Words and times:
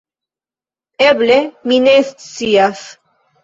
Eble, 1.09 1.39
mi 1.69 1.79
ne 1.87 1.95
scias. 2.11 2.87